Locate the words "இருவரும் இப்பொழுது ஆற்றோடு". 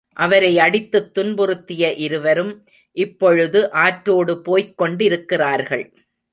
1.97-4.41